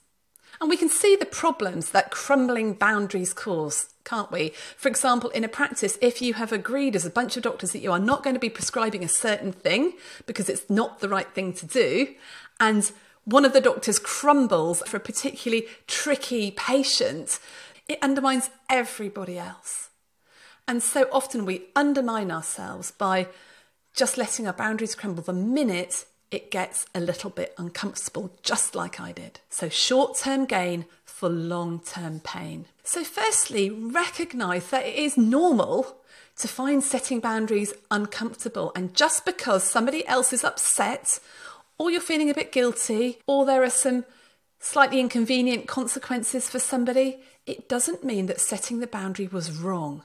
And 0.61 0.71
we 0.71 0.77
can 0.77 0.89
see 0.89 1.17
the 1.17 1.27
problems 1.27 1.91
that 1.91 2.11
crumbling 2.11 2.73
boundaries 2.73 3.35
cause, 3.35 3.91
can't 4.05 4.33
we? 4.33 4.53
For 4.77 4.89
example, 4.89 5.29
in 5.31 5.45
a 5.45 5.49
practice, 5.49 5.99
if 6.01 6.23
you 6.23 6.35
have 6.35 6.53
agreed 6.53 6.97
as 6.97 7.05
a 7.05 7.11
bunch 7.11 7.37
of 7.37 7.43
doctors 7.43 7.73
that 7.73 7.81
you 7.81 7.93
are 7.93 7.99
not 7.99 8.23
going 8.23 8.35
to 8.35 8.41
be 8.41 8.49
prescribing 8.49 9.05
a 9.05 9.09
certain 9.09 9.53
thing 9.53 9.93
because 10.25 10.49
it's 10.49 10.71
not 10.71 11.01
the 11.01 11.09
right 11.09 11.29
thing 11.35 11.53
to 11.55 11.67
do, 11.67 12.15
and 12.59 12.91
one 13.25 13.45
of 13.45 13.53
the 13.53 13.61
doctors 13.61 13.99
crumbles 13.99 14.83
for 14.87 14.97
a 14.97 15.01
particularly 15.01 15.67
tricky 15.87 16.53
patient, 16.53 17.39
it 17.89 17.99
undermines 18.01 18.51
everybody 18.71 19.37
else. 19.37 19.86
And 20.69 20.83
so 20.83 21.09
often 21.13 21.45
we 21.45 21.67
undermine 21.75 22.31
ourselves 22.31 22.91
by 22.91 23.29
just 23.95 24.19
letting 24.19 24.47
our 24.47 24.53
boundaries 24.53 24.95
crumble 24.95 25.23
the 25.23 25.33
minute 25.33 26.05
it 26.31 26.51
gets 26.51 26.87
a 26.95 27.01
little 27.01 27.31
bit 27.31 27.55
uncomfortable, 27.57 28.33
just 28.43 28.75
like 28.75 29.01
I 29.01 29.13
did. 29.13 29.41
So, 29.49 29.69
short 29.69 30.19
term 30.19 30.45
gain 30.45 30.87
for 31.05 31.29
long 31.29 31.81
term 31.81 32.21
pain. 32.21 32.67
So, 32.83 33.05
firstly, 33.05 33.71
recognize 33.71 34.69
that 34.71 34.87
it 34.87 34.97
is 34.97 35.17
normal 35.17 35.99
to 36.39 36.49
find 36.49 36.83
setting 36.83 37.21
boundaries 37.21 37.73
uncomfortable. 37.91 38.73
And 38.75 38.95
just 38.95 39.25
because 39.25 39.63
somebody 39.65 40.07
else 40.07 40.33
is 40.33 40.45
upset, 40.45 41.21
or 41.79 41.91
you're 41.91 42.01
feeling 42.01 42.29
a 42.29 42.35
bit 42.35 42.53
guilty, 42.53 43.19
or 43.27 43.47
there 43.47 43.63
are 43.63 43.71
some 43.71 44.05
slightly 44.59 45.01
inconvenient 45.01 45.69
consequences 45.69 46.51
for 46.51 46.59
somebody, 46.59 47.21
it 47.47 47.69
doesn't 47.69 48.05
mean 48.05 48.27
that 48.27 48.41
setting 48.41 48.81
the 48.81 48.87
boundary 48.87 49.29
was 49.29 49.53
wrong. 49.53 50.03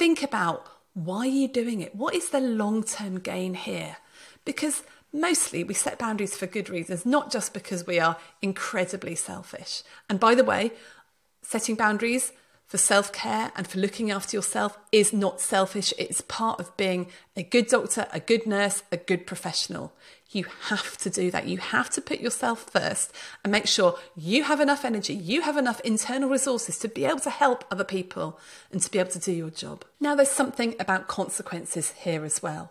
Think 0.00 0.22
about 0.22 0.66
why 0.94 1.18
are 1.18 1.26
you 1.26 1.46
doing 1.46 1.82
it? 1.82 1.94
What 1.94 2.14
is 2.14 2.30
the 2.30 2.40
long 2.40 2.84
term 2.84 3.18
gain 3.18 3.52
here? 3.52 3.98
Because 4.46 4.82
mostly 5.12 5.62
we 5.62 5.74
set 5.74 5.98
boundaries 5.98 6.34
for 6.34 6.46
good 6.46 6.70
reasons, 6.70 7.04
not 7.04 7.30
just 7.30 7.52
because 7.52 7.86
we 7.86 8.00
are 8.00 8.16
incredibly 8.40 9.14
selfish. 9.14 9.82
And 10.08 10.18
by 10.18 10.34
the 10.34 10.42
way, 10.42 10.72
setting 11.42 11.74
boundaries 11.74 12.32
for 12.66 12.78
self 12.78 13.12
care 13.12 13.52
and 13.54 13.68
for 13.68 13.76
looking 13.76 14.10
after 14.10 14.38
yourself 14.38 14.78
is 14.90 15.12
not 15.12 15.38
selfish. 15.38 15.92
It's 15.98 16.22
part 16.22 16.60
of 16.60 16.74
being 16.78 17.08
a 17.36 17.42
good 17.42 17.66
doctor, 17.66 18.06
a 18.10 18.20
good 18.20 18.46
nurse, 18.46 18.82
a 18.90 18.96
good 18.96 19.26
professional. 19.26 19.92
You 20.32 20.44
have 20.68 20.96
to 20.98 21.10
do 21.10 21.30
that. 21.32 21.46
You 21.46 21.58
have 21.58 21.90
to 21.90 22.00
put 22.00 22.20
yourself 22.20 22.70
first 22.70 23.12
and 23.42 23.50
make 23.50 23.66
sure 23.66 23.98
you 24.16 24.44
have 24.44 24.60
enough 24.60 24.84
energy, 24.84 25.14
you 25.14 25.42
have 25.42 25.56
enough 25.56 25.80
internal 25.80 26.28
resources 26.28 26.78
to 26.78 26.88
be 26.88 27.04
able 27.04 27.18
to 27.20 27.30
help 27.30 27.64
other 27.70 27.84
people 27.84 28.38
and 28.70 28.80
to 28.80 28.90
be 28.90 29.00
able 29.00 29.10
to 29.10 29.18
do 29.18 29.32
your 29.32 29.50
job. 29.50 29.84
Now, 29.98 30.14
there's 30.14 30.30
something 30.30 30.76
about 30.78 31.08
consequences 31.08 31.90
here 31.92 32.24
as 32.24 32.42
well. 32.42 32.70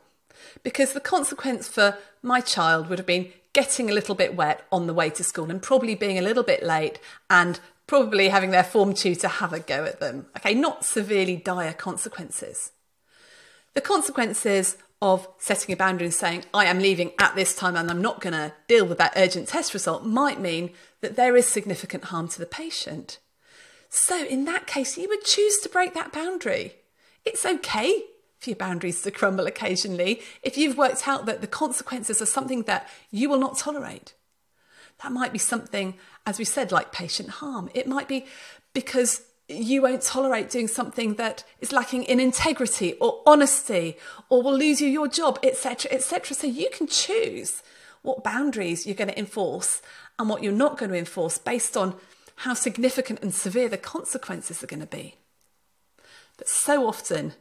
Because 0.63 0.93
the 0.93 1.01
consequence 1.01 1.67
for 1.67 1.97
my 2.23 2.39
child 2.39 2.87
would 2.87 2.97
have 2.97 3.05
been 3.05 3.33
getting 3.51 3.89
a 3.89 3.93
little 3.93 4.15
bit 4.15 4.35
wet 4.35 4.65
on 4.71 4.87
the 4.87 4.93
way 4.93 5.09
to 5.09 5.23
school 5.23 5.51
and 5.51 5.61
probably 5.61 5.95
being 5.95 6.17
a 6.17 6.21
little 6.21 6.43
bit 6.43 6.63
late 6.63 6.99
and 7.29 7.59
probably 7.87 8.29
having 8.29 8.51
their 8.51 8.63
form 8.63 8.93
tutor 8.93 9.27
have 9.27 9.51
a 9.51 9.59
go 9.59 9.83
at 9.83 9.99
them. 9.99 10.27
Okay, 10.37 10.53
not 10.53 10.85
severely 10.85 11.35
dire 11.35 11.73
consequences. 11.73 12.71
The 13.73 13.81
consequences 13.81 14.77
of 15.01 15.27
setting 15.37 15.71
a 15.71 15.77
boundary 15.77 16.07
and 16.07 16.13
saying, 16.13 16.43
I 16.53 16.65
am 16.65 16.79
leaving 16.79 17.11
at 17.19 17.35
this 17.35 17.55
time 17.55 17.75
and 17.75 17.89
I'm 17.89 18.01
not 18.01 18.19
going 18.19 18.33
to 18.33 18.53
deal 18.67 18.85
with 18.85 18.97
that 18.97 19.13
urgent 19.15 19.47
test 19.47 19.73
result 19.73 20.05
might 20.05 20.39
mean 20.39 20.71
that 21.01 21.15
there 21.15 21.37
is 21.37 21.47
significant 21.47 22.05
harm 22.05 22.27
to 22.29 22.39
the 22.39 22.45
patient. 22.45 23.19
So, 23.89 24.25
in 24.25 24.45
that 24.45 24.67
case, 24.67 24.97
you 24.97 25.07
would 25.07 25.23
choose 25.23 25.57
to 25.59 25.69
break 25.69 25.93
that 25.93 26.11
boundary. 26.11 26.75
It's 27.25 27.45
okay 27.45 28.03
for 28.39 28.51
your 28.51 28.57
boundaries 28.57 29.01
to 29.01 29.11
crumble 29.11 29.47
occasionally 29.47 30.21
if 30.43 30.57
you've 30.57 30.77
worked 30.77 31.07
out 31.07 31.25
that 31.25 31.41
the 31.41 31.47
consequences 31.47 32.21
are 32.21 32.27
something 32.27 32.63
that 32.63 32.87
you 33.09 33.29
will 33.29 33.39
not 33.39 33.57
tolerate. 33.57 34.13
That 35.01 35.11
might 35.11 35.31
be 35.31 35.39
something, 35.39 35.95
as 36.25 36.37
we 36.37 36.45
said, 36.45 36.71
like 36.71 36.91
patient 36.91 37.29
harm. 37.29 37.69
It 37.73 37.87
might 37.87 38.07
be 38.07 38.25
because 38.73 39.23
you 39.49 39.81
won't 39.81 40.01
tolerate 40.01 40.49
doing 40.49 40.67
something 40.67 41.15
that 41.15 41.43
is 41.59 41.71
lacking 41.71 42.03
in 42.03 42.19
integrity 42.19 42.93
or 43.01 43.21
honesty 43.25 43.97
or 44.29 44.41
will 44.43 44.57
lose 44.57 44.79
you 44.79 44.87
your 44.87 45.07
job, 45.07 45.39
etc., 45.43 45.91
etc. 45.91 46.35
So 46.35 46.47
you 46.47 46.69
can 46.71 46.87
choose 46.87 47.63
what 48.01 48.23
boundaries 48.23 48.85
you're 48.85 48.95
going 48.95 49.09
to 49.09 49.19
enforce 49.19 49.81
and 50.17 50.29
what 50.29 50.43
you're 50.43 50.51
not 50.51 50.77
going 50.77 50.91
to 50.91 50.97
enforce 50.97 51.37
based 51.37 51.75
on 51.75 51.95
how 52.37 52.53
significant 52.53 53.21
and 53.21 53.33
severe 53.33 53.67
the 53.67 53.77
consequences 53.77 54.63
are 54.63 54.67
going 54.67 54.79
to 54.79 54.85
be. 54.85 55.15
But 56.37 56.47
so 56.47 56.87
often, 56.87 57.33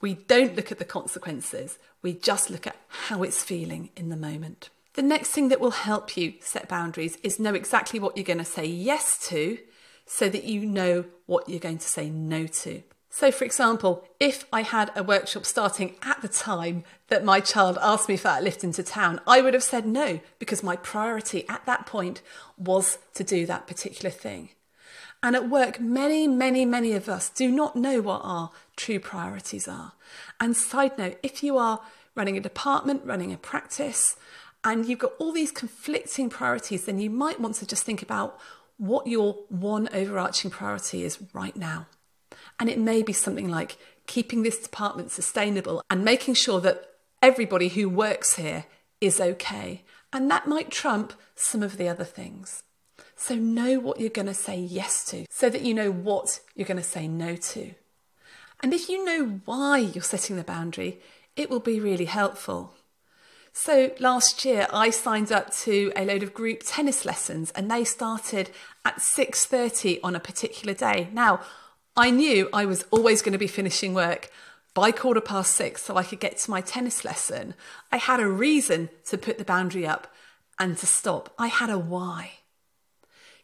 we 0.00 0.14
don't 0.14 0.56
look 0.56 0.72
at 0.72 0.78
the 0.78 0.84
consequences, 0.84 1.78
we 2.02 2.12
just 2.12 2.50
look 2.50 2.66
at 2.66 2.76
how 2.88 3.22
it's 3.22 3.44
feeling 3.44 3.90
in 3.96 4.08
the 4.08 4.16
moment. 4.16 4.70
The 4.94 5.02
next 5.02 5.30
thing 5.30 5.48
that 5.48 5.60
will 5.60 5.70
help 5.70 6.16
you 6.16 6.34
set 6.40 6.68
boundaries 6.68 7.16
is 7.22 7.38
know 7.38 7.54
exactly 7.54 8.00
what 8.00 8.16
you're 8.16 8.24
going 8.24 8.38
to 8.38 8.44
say 8.44 8.66
yes 8.66 9.26
to 9.28 9.58
so 10.06 10.28
that 10.28 10.44
you 10.44 10.66
know 10.66 11.04
what 11.26 11.48
you're 11.48 11.58
going 11.58 11.78
to 11.78 11.88
say 11.88 12.10
no 12.10 12.46
to. 12.46 12.82
So, 13.14 13.30
for 13.30 13.44
example, 13.44 14.08
if 14.18 14.46
I 14.50 14.62
had 14.62 14.90
a 14.96 15.02
workshop 15.02 15.44
starting 15.44 15.96
at 16.02 16.22
the 16.22 16.28
time 16.28 16.82
that 17.08 17.24
my 17.24 17.40
child 17.40 17.76
asked 17.82 18.08
me 18.08 18.16
for 18.16 18.28
that 18.28 18.42
lift 18.42 18.64
into 18.64 18.82
town, 18.82 19.20
I 19.26 19.42
would 19.42 19.52
have 19.52 19.62
said 19.62 19.86
no 19.86 20.20
because 20.38 20.62
my 20.62 20.76
priority 20.76 21.46
at 21.46 21.66
that 21.66 21.84
point 21.84 22.22
was 22.56 22.96
to 23.14 23.22
do 23.22 23.44
that 23.44 23.66
particular 23.66 24.10
thing. 24.10 24.50
And 25.22 25.36
at 25.36 25.50
work, 25.50 25.78
many, 25.78 26.26
many, 26.26 26.64
many 26.64 26.94
of 26.94 27.08
us 27.08 27.28
do 27.28 27.50
not 27.50 27.76
know 27.76 28.00
what 28.00 28.22
our 28.24 28.50
true 28.76 28.98
priorities 28.98 29.68
are. 29.68 29.92
And 30.40 30.56
side 30.56 30.96
note, 30.96 31.18
if 31.22 31.42
you 31.42 31.58
are 31.58 31.80
running 32.14 32.38
a 32.38 32.40
department, 32.40 33.02
running 33.04 33.32
a 33.32 33.36
practice, 33.36 34.16
and 34.64 34.86
you've 34.86 34.98
got 34.98 35.12
all 35.18 35.32
these 35.32 35.52
conflicting 35.52 36.30
priorities, 36.30 36.86
then 36.86 36.98
you 36.98 37.10
might 37.10 37.40
want 37.40 37.56
to 37.56 37.66
just 37.66 37.84
think 37.84 38.02
about 38.02 38.38
what 38.82 39.06
your 39.06 39.34
one 39.48 39.88
overarching 39.94 40.50
priority 40.50 41.04
is 41.04 41.20
right 41.32 41.56
now. 41.56 41.86
And 42.58 42.68
it 42.68 42.80
may 42.80 43.02
be 43.02 43.12
something 43.12 43.48
like 43.48 43.76
keeping 44.08 44.42
this 44.42 44.58
department 44.58 45.12
sustainable 45.12 45.84
and 45.88 46.04
making 46.04 46.34
sure 46.34 46.60
that 46.62 46.90
everybody 47.22 47.68
who 47.68 47.88
works 47.88 48.34
here 48.34 48.64
is 49.00 49.20
okay. 49.20 49.84
And 50.12 50.28
that 50.32 50.48
might 50.48 50.72
trump 50.72 51.12
some 51.36 51.62
of 51.62 51.76
the 51.76 51.88
other 51.88 52.02
things. 52.02 52.64
So 53.14 53.36
know 53.36 53.78
what 53.78 54.00
you're 54.00 54.10
going 54.10 54.26
to 54.26 54.34
say 54.34 54.58
yes 54.58 55.04
to 55.10 55.26
so 55.30 55.48
that 55.48 55.62
you 55.62 55.74
know 55.74 55.92
what 55.92 56.40
you're 56.56 56.66
going 56.66 56.76
to 56.76 56.82
say 56.82 57.06
no 57.06 57.36
to. 57.36 57.74
And 58.64 58.74
if 58.74 58.88
you 58.88 59.04
know 59.04 59.40
why 59.44 59.78
you're 59.78 60.02
setting 60.02 60.34
the 60.34 60.42
boundary, 60.42 60.98
it 61.36 61.50
will 61.50 61.60
be 61.60 61.78
really 61.78 62.06
helpful. 62.06 62.74
So 63.52 63.92
last 64.00 64.44
year 64.44 64.66
I 64.72 64.90
signed 64.90 65.30
up 65.30 65.52
to 65.58 65.92
a 65.94 66.04
load 66.04 66.22
of 66.22 66.32
group 66.32 66.62
tennis 66.64 67.04
lessons 67.04 67.50
and 67.52 67.70
they 67.70 67.84
started 67.84 68.50
at 68.84 69.00
6:30 69.00 70.00
on 70.02 70.16
a 70.16 70.20
particular 70.20 70.74
day. 70.74 71.08
Now, 71.12 71.40
I 71.94 72.10
knew 72.10 72.48
I 72.52 72.64
was 72.64 72.86
always 72.90 73.20
going 73.20 73.34
to 73.34 73.38
be 73.38 73.46
finishing 73.46 73.92
work 73.92 74.30
by 74.72 74.90
quarter 74.90 75.20
past 75.20 75.54
6 75.54 75.82
so 75.82 75.96
I 75.96 76.02
could 76.02 76.20
get 76.20 76.38
to 76.38 76.50
my 76.50 76.62
tennis 76.62 77.04
lesson. 77.04 77.54
I 77.90 77.98
had 77.98 78.20
a 78.20 78.28
reason 78.28 78.88
to 79.04 79.18
put 79.18 79.36
the 79.36 79.44
boundary 79.44 79.86
up 79.86 80.06
and 80.58 80.78
to 80.78 80.86
stop. 80.86 81.34
I 81.38 81.48
had 81.48 81.68
a 81.68 81.78
why. 81.78 82.38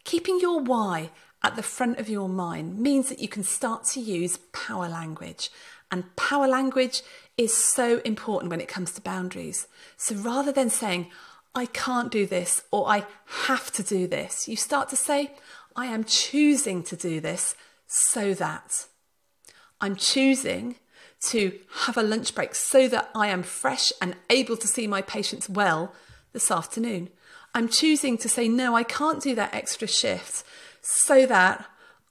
Keeping 0.05 0.41
your 0.41 0.61
why 0.61 1.11
at 1.43 1.55
the 1.55 1.63
front 1.63 1.99
of 1.99 2.09
your 2.09 2.29
mind 2.29 2.79
means 2.79 3.11
that 3.11 3.21
you 3.21 3.29
can 3.29 3.45
start 3.45 3.85
to 3.85 4.01
use 4.01 4.39
power 4.53 4.89
language. 4.89 5.51
And 5.91 6.15
power 6.17 6.47
language 6.47 7.03
is 7.37 7.57
so 7.57 7.99
important 8.05 8.51
when 8.51 8.61
it 8.61 8.69
comes 8.69 8.93
to 8.93 9.01
boundaries. 9.01 9.67
So 9.97 10.15
rather 10.17 10.53
than 10.53 10.71
saying, 10.71 11.11
I 11.55 11.67
can't 11.67 12.13
do 12.13 12.27
this 12.27 12.63
or 12.71 12.89
I 12.89 13.07
have 13.47 13.71
to 13.73 13.83
do 13.83 14.07
this, 14.07 14.49
you 14.49 14.57
start 14.57 14.89
to 14.91 14.97
say, 14.97 15.33
I 15.75 15.87
am 15.87 16.05
choosing 16.05 16.83
to 16.85 16.97
do 16.97 17.21
this 17.21 17.55
so 17.87 18.35
that. 18.35 18.87
I'm 19.81 19.97
choosing 19.97 20.77
to 21.21 21.59
have 21.85 21.97
a 21.97 22.03
lunch 22.03 22.35
break 22.35 22.55
so 22.55 22.89
that 22.89 23.11
I 23.15 23.29
am 23.29 23.43
fresh 23.43 23.93
and 24.01 24.17
able 24.31 24.57
to 24.57 24.69
see 24.69 24.87
my 24.87 25.03
patients 25.03 25.49
well 25.49 25.93
this 26.33 26.51
afternoon. 26.51 27.11
I'm 27.55 27.69
choosing 27.69 28.19
to 28.19 28.29
say, 28.29 28.49
no, 28.49 28.77
I 28.77 28.83
can't 28.83 29.23
do 29.23 29.35
that 29.35 29.55
extra 29.55 29.89
shift 29.89 30.45
so 30.81 31.27
that 31.27 31.65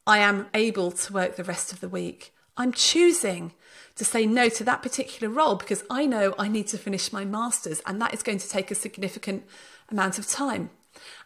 I 0.05 0.19
am 0.19 0.47
able 0.53 0.91
to 0.91 1.13
work 1.13 1.35
the 1.35 1.43
rest 1.43 1.71
of 1.71 1.79
the 1.79 1.89
week. 1.89 2.33
I'm 2.55 2.71
choosing 2.71 3.53
to 3.97 4.05
say 4.05 4.25
no 4.25 4.49
to 4.49 4.63
that 4.63 4.81
particular 4.81 5.31
role 5.33 5.55
because 5.55 5.83
I 5.89 6.05
know 6.05 6.33
I 6.39 6.47
need 6.47 6.67
to 6.67 6.77
finish 6.77 7.11
my 7.11 7.25
master's 7.25 7.81
and 7.85 8.01
that 8.01 8.13
is 8.13 8.23
going 8.23 8.39
to 8.39 8.49
take 8.49 8.71
a 8.71 8.75
significant 8.75 9.43
amount 9.89 10.17
of 10.17 10.27
time. 10.27 10.69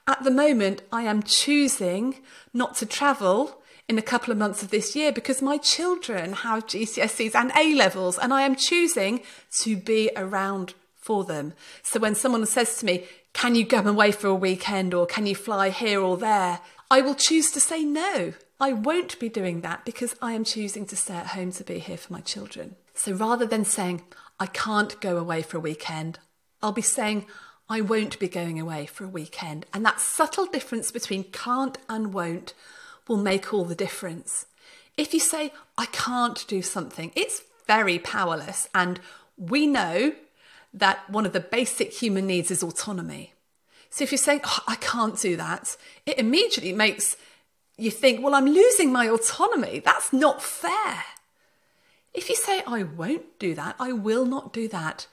At 0.08 0.24
the 0.24 0.32
moment, 0.32 0.82
I 0.92 1.04
am 1.04 1.24
choosing 1.24 2.20
not 2.54 2.76
to 2.78 2.86
travel 2.86 3.62
in 3.88 3.98
a 3.98 4.02
couple 4.02 4.32
of 4.32 4.38
months 4.38 4.64
of 4.64 4.70
this 4.70 4.96
year 4.96 5.12
because 5.12 5.42
my 5.42 5.58
children 5.58 6.34
have 6.34 6.66
GCSEs 6.66 7.36
and 7.36 7.52
A 7.56 7.76
levels 7.76 8.18
and 8.18 8.34
I 8.34 8.44
am 8.44 8.56
choosing 8.56 9.22
to 9.60 9.76
be 9.78 10.10
around 10.16 10.74
for 10.96 11.24
them. 11.24 11.54
So 11.84 12.00
when 12.00 12.16
someone 12.16 12.46
says 12.46 12.78
to 12.78 12.86
me, 12.86 13.06
Can 13.34 13.56
you 13.56 13.66
go 13.66 13.80
away 13.80 14.12
for 14.12 14.28
a 14.28 14.36
weekend 14.36 14.94
or 14.94 15.06
can 15.06 15.26
you 15.26 15.36
fly 15.36 15.70
here 15.70 16.02
or 16.02 16.18
there? 16.18 16.60
I 16.90 17.02
will 17.02 17.16
choose 17.16 17.52
to 17.52 17.60
say 17.60 17.84
no. 17.84 18.34
I 18.62 18.74
won't 18.74 19.18
be 19.18 19.28
doing 19.28 19.62
that 19.62 19.86
because 19.86 20.16
I 20.22 20.34
am 20.34 20.44
choosing 20.44 20.86
to 20.86 20.96
stay 20.96 21.16
at 21.16 21.28
home 21.28 21.52
to 21.54 21.64
be 21.64 21.80
here 21.80 21.98
for 21.98 22.14
my 22.14 22.22
children. 22.22 22.76
So 22.94 23.12
rather 23.12 23.48
than 23.48 23.66
saying, 23.66 24.04
I 24.40 24.46
can't 24.46 25.02
go 25.02 25.18
away 25.18 25.42
for 25.42 25.58
a 25.58 25.62
weekend, 25.62 26.20
I'll 26.62 26.72
be 26.72 26.84
saying, 26.84 27.26
I 27.68 27.82
won't 27.82 28.20
be 28.20 28.28
going 28.28 28.60
away 28.60 28.86
for 28.86 29.04
a 29.04 29.10
weekend. 29.10 29.66
And 29.74 29.84
that 29.84 30.00
subtle 30.00 30.46
difference 30.46 30.92
between 30.92 31.24
can't 31.24 31.80
and 31.90 32.14
won't 32.14 32.54
will 33.08 33.18
make 33.18 33.52
all 33.52 33.66
the 33.66 33.74
difference. 33.74 34.46
If 34.96 35.12
you 35.12 35.20
say, 35.20 35.54
I 35.76 35.88
can't 35.88 36.46
do 36.48 36.62
something, 36.62 37.12
it's 37.16 37.42
very 37.66 37.98
powerless. 37.98 38.70
And 38.76 39.00
we 39.38 39.66
know 39.66 40.14
that 40.72 41.10
one 41.10 41.26
of 41.26 41.34
the 41.34 41.40
basic 41.40 41.94
human 41.94 42.28
needs 42.28 42.52
is 42.52 42.62
autonomy. 42.62 43.34
So 43.90 44.04
if 44.04 44.12
you're 44.12 44.20
saying, 44.20 44.42
oh, 44.44 44.60
I 44.68 44.76
can't 44.76 45.20
do 45.20 45.36
that, 45.38 45.76
it 46.06 46.20
immediately 46.20 46.74
makes 46.74 47.18
you 47.78 47.92
think, 47.92 48.24
well, 48.24 48.36
I'm 48.36 48.46
losing 48.46 48.92
my 48.92 49.08
autonomy. 49.08 49.80
That's 49.80 50.14
not 50.14 50.42
fair. 50.42 51.04
If 52.14 52.30
you 52.30 52.36
say, 52.36 52.62
I 52.68 52.84
won't 52.84 53.40
do 53.40 53.56
that, 53.56 53.76
I 53.80 53.94
will 53.94 54.26
not 54.26 54.54
do 54.54 54.68
that, 54.68 55.08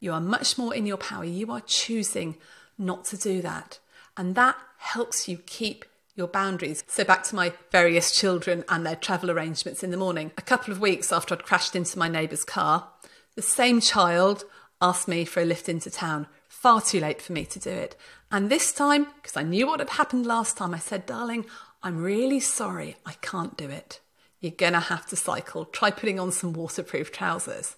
You 0.00 0.12
are 0.12 0.20
much 0.20 0.56
more 0.56 0.74
in 0.74 0.86
your 0.86 0.96
power. 0.96 1.24
You 1.24 1.50
are 1.50 1.60
choosing 1.60 2.36
not 2.78 3.04
to 3.06 3.16
do 3.16 3.42
that. 3.42 3.80
And 4.16 4.34
that 4.36 4.56
helps 4.78 5.28
you 5.28 5.38
keep 5.38 5.84
your 6.14 6.28
boundaries. 6.28 6.84
So, 6.86 7.04
back 7.04 7.22
to 7.24 7.34
my 7.34 7.52
various 7.70 8.12
children 8.12 8.64
and 8.68 8.86
their 8.86 8.96
travel 8.96 9.30
arrangements 9.30 9.82
in 9.82 9.90
the 9.90 9.96
morning. 9.96 10.32
A 10.38 10.42
couple 10.42 10.72
of 10.72 10.80
weeks 10.80 11.12
after 11.12 11.34
I'd 11.34 11.44
crashed 11.44 11.74
into 11.76 11.98
my 11.98 12.08
neighbour's 12.08 12.44
car, 12.44 12.88
the 13.34 13.42
same 13.42 13.80
child 13.80 14.44
asked 14.80 15.08
me 15.08 15.24
for 15.24 15.40
a 15.40 15.44
lift 15.44 15.68
into 15.68 15.90
town. 15.90 16.26
Far 16.48 16.80
too 16.80 17.00
late 17.00 17.22
for 17.22 17.32
me 17.32 17.44
to 17.46 17.58
do 17.58 17.70
it. 17.70 17.96
And 18.30 18.50
this 18.50 18.72
time, 18.72 19.06
because 19.16 19.36
I 19.36 19.42
knew 19.42 19.66
what 19.66 19.80
had 19.80 19.90
happened 19.90 20.26
last 20.26 20.56
time, 20.56 20.74
I 20.74 20.78
said, 20.78 21.06
Darling, 21.06 21.46
I'm 21.82 22.02
really 22.02 22.40
sorry, 22.40 22.96
I 23.06 23.12
can't 23.20 23.56
do 23.56 23.68
it. 23.68 24.00
You're 24.40 24.52
gonna 24.52 24.80
have 24.80 25.06
to 25.06 25.16
cycle. 25.16 25.64
Try 25.64 25.90
putting 25.90 26.18
on 26.18 26.32
some 26.32 26.52
waterproof 26.52 27.12
trousers. 27.12 27.76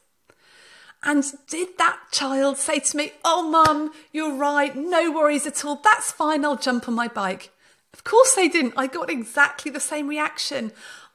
And 1.02 1.24
did 1.48 1.78
that 1.78 1.98
child 2.10 2.58
say 2.58 2.78
to 2.78 2.96
me, 2.96 3.12
Oh, 3.24 3.48
mum, 3.48 3.92
you're 4.12 4.34
right, 4.34 4.76
no 4.76 5.10
worries 5.10 5.46
at 5.46 5.64
all, 5.64 5.76
that's 5.76 6.12
fine, 6.12 6.44
I'll 6.44 6.56
jump 6.56 6.88
on 6.88 6.94
my 6.94 7.08
bike? 7.08 7.50
Of 7.92 8.04
course 8.04 8.34
they 8.34 8.48
didn't. 8.48 8.74
I 8.76 8.86
got 8.86 9.10
exactly 9.10 9.70
the 9.70 9.80
same 9.80 10.08
reaction. 10.08 10.72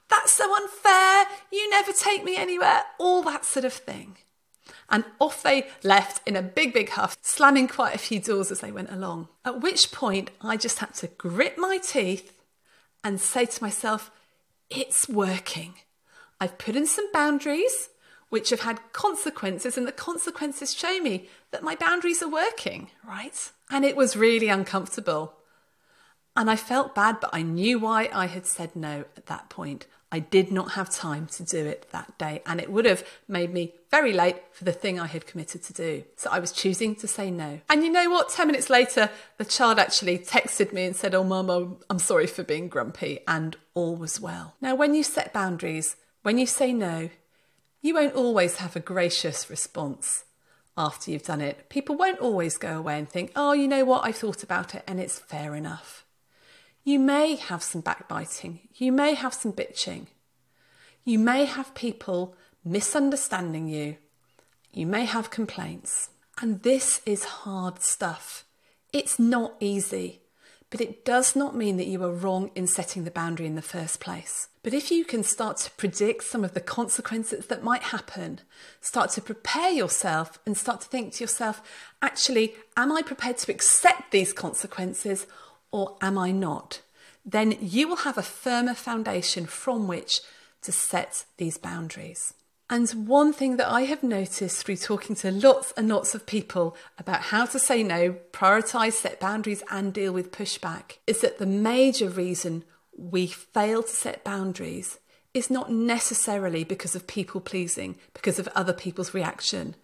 That's 0.09 0.31
so 0.31 0.53
unfair, 0.55 1.25
you 1.51 1.69
never 1.69 1.91
take 1.91 2.23
me 2.23 2.35
anywhere, 2.35 2.83
all 2.99 3.21
that 3.23 3.45
sort 3.45 3.65
of 3.65 3.73
thing. 3.73 4.17
And 4.89 5.05
off 5.19 5.41
they 5.41 5.67
left 5.83 6.27
in 6.27 6.35
a 6.35 6.43
big, 6.43 6.73
big 6.73 6.89
huff, 6.89 7.17
slamming 7.21 7.67
quite 7.67 7.95
a 7.95 7.99
few 7.99 8.19
doors 8.19 8.51
as 8.51 8.59
they 8.59 8.71
went 8.71 8.91
along. 8.91 9.29
At 9.43 9.61
which 9.61 9.91
point, 9.91 10.29
I 10.41 10.57
just 10.57 10.79
had 10.79 10.93
to 10.95 11.07
grit 11.07 11.57
my 11.57 11.77
teeth 11.77 12.34
and 13.05 13.21
say 13.21 13.45
to 13.45 13.63
myself, 13.63 14.11
It's 14.69 15.07
working. 15.07 15.75
I've 16.41 16.57
put 16.57 16.75
in 16.75 16.87
some 16.87 17.09
boundaries 17.13 17.89
which 18.29 18.49
have 18.49 18.61
had 18.61 18.81
consequences, 18.91 19.77
and 19.77 19.87
the 19.87 19.91
consequences 19.91 20.73
show 20.73 20.99
me 20.99 21.29
that 21.51 21.63
my 21.63 21.75
boundaries 21.75 22.23
are 22.23 22.29
working, 22.29 22.89
right? 23.07 23.51
And 23.69 23.85
it 23.85 23.95
was 23.95 24.17
really 24.17 24.49
uncomfortable. 24.49 25.35
And 26.35 26.49
I 26.49 26.55
felt 26.55 26.95
bad, 26.95 27.19
but 27.21 27.29
I 27.33 27.41
knew 27.41 27.79
why 27.79 28.09
I 28.13 28.25
had 28.25 28.45
said 28.45 28.75
no 28.75 29.05
at 29.15 29.27
that 29.27 29.49
point. 29.49 29.87
I 30.11 30.19
did 30.19 30.51
not 30.51 30.73
have 30.73 30.89
time 30.89 31.27
to 31.27 31.43
do 31.43 31.65
it 31.65 31.87
that 31.91 32.17
day, 32.17 32.41
and 32.45 32.59
it 32.59 32.71
would 32.71 32.85
have 32.85 33.05
made 33.27 33.51
me 33.51 33.73
very 33.89 34.13
late 34.13 34.37
for 34.51 34.63
the 34.63 34.71
thing 34.71 34.99
I 34.99 35.07
had 35.07 35.25
committed 35.25 35.63
to 35.63 35.73
do. 35.73 36.03
So 36.15 36.29
I 36.29 36.39
was 36.39 36.51
choosing 36.51 36.95
to 36.97 37.07
say 37.07 37.31
no. 37.31 37.59
And 37.69 37.83
you 37.83 37.91
know 37.91 38.09
what? 38.09 38.29
10 38.29 38.47
minutes 38.47 38.69
later, 38.69 39.09
the 39.37 39.45
child 39.45 39.79
actually 39.79 40.19
texted 40.19 40.71
me 40.71 40.85
and 40.85 40.95
said, 40.95 41.15
Oh, 41.15 41.23
Mum, 41.23 41.77
I'm 41.89 41.99
sorry 41.99 42.27
for 42.27 42.43
being 42.43 42.69
grumpy, 42.69 43.19
and 43.27 43.57
all 43.73 43.95
was 43.95 44.19
well. 44.19 44.55
Now, 44.61 44.75
when 44.75 44.93
you 44.93 45.03
set 45.03 45.33
boundaries, 45.33 45.95
when 46.21 46.37
you 46.37 46.45
say 46.45 46.71
no, 46.71 47.09
you 47.81 47.93
won't 47.93 48.15
always 48.15 48.57
have 48.57 48.75
a 48.75 48.79
gracious 48.79 49.49
response 49.49 50.23
after 50.77 51.11
you've 51.11 51.23
done 51.23 51.41
it. 51.41 51.69
People 51.69 51.95
won't 51.95 52.19
always 52.19 52.57
go 52.57 52.77
away 52.77 52.97
and 52.97 53.09
think, 53.09 53.31
oh, 53.35 53.53
you 53.53 53.67
know 53.67 53.85
what, 53.85 54.05
I've 54.05 54.17
thought 54.17 54.43
about 54.43 54.75
it 54.75 54.83
and 54.87 54.99
it's 54.99 55.19
fair 55.19 55.55
enough. 55.55 56.04
You 56.87 56.99
may 56.99 57.35
have 57.35 57.63
some 57.63 57.81
backbiting, 57.81 58.59
you 58.75 58.91
may 58.91 59.15
have 59.15 59.33
some 59.33 59.53
bitching, 59.53 60.05
you 61.03 61.17
may 61.17 61.45
have 61.45 61.73
people 61.73 62.35
misunderstanding 62.63 63.67
you, 63.67 63.97
you 64.71 64.85
may 64.85 65.05
have 65.05 65.31
complaints. 65.31 66.11
And 66.39 66.61
this 66.61 67.01
is 67.03 67.23
hard 67.23 67.81
stuff. 67.81 68.45
It's 68.93 69.17
not 69.17 69.55
easy, 69.59 70.21
but 70.69 70.79
it 70.79 71.03
does 71.03 71.35
not 71.35 71.55
mean 71.55 71.77
that 71.77 71.87
you 71.87 72.03
are 72.03 72.11
wrong 72.11 72.51
in 72.53 72.67
setting 72.67 73.03
the 73.03 73.09
boundary 73.09 73.47
in 73.47 73.55
the 73.55 73.63
first 73.63 73.99
place. 73.99 74.49
But 74.61 74.75
if 74.75 74.91
you 74.91 75.05
can 75.05 75.23
start 75.23 75.57
to 75.57 75.71
predict 75.71 76.23
some 76.23 76.43
of 76.43 76.53
the 76.53 76.61
consequences 76.61 77.47
that 77.47 77.63
might 77.63 77.81
happen, 77.83 78.41
start 78.79 79.09
to 79.11 79.21
prepare 79.21 79.71
yourself 79.71 80.37
and 80.45 80.55
start 80.55 80.81
to 80.81 80.87
think 80.87 81.13
to 81.13 81.23
yourself, 81.23 81.63
actually, 82.03 82.53
am 82.77 82.91
I 82.91 83.01
prepared 83.01 83.39
to 83.39 83.51
accept 83.51 84.11
these 84.11 84.33
consequences 84.33 85.25
or 85.75 85.97
am 85.99 86.17
I 86.17 86.31
not? 86.31 86.79
Then 87.25 87.57
you 87.59 87.89
will 87.89 88.07
have 88.07 88.17
a 88.17 88.21
firmer 88.21 88.73
foundation 88.73 89.45
from 89.45 89.89
which 89.89 90.21
to 90.61 90.71
set 90.71 91.25
these 91.35 91.57
boundaries. 91.57 92.33
And 92.69 92.89
one 93.05 93.33
thing 93.33 93.57
that 93.57 93.69
I 93.69 93.81
have 93.81 94.01
noticed 94.01 94.65
through 94.65 94.77
talking 94.77 95.17
to 95.17 95.31
lots 95.31 95.73
and 95.75 95.89
lots 95.89 96.15
of 96.15 96.25
people 96.25 96.77
about 96.97 97.23
how 97.23 97.45
to 97.47 97.59
say 97.59 97.83
no, 97.83 98.15
prioritize, 98.31 98.93
set 98.93 99.19
boundaries, 99.19 99.63
and 99.69 99.93
deal 99.93 100.13
with 100.13 100.31
pushback 100.31 100.99
is 101.07 101.19
that 101.19 101.39
the 101.39 101.45
major 101.45 102.07
reason 102.07 102.63
we 102.97 103.27
fail 103.27 103.83
to 103.83 103.89
set 103.89 104.23
boundaries 104.23 104.99
is 105.33 105.49
not 105.49 105.69
necessarily 105.69 106.63
because 106.63 106.95
of 106.95 107.05
people 107.05 107.41
pleasing, 107.41 107.97
because 108.13 108.39
of 108.39 108.47
other 108.55 108.71
people's 108.71 109.13
reaction. 109.13 109.75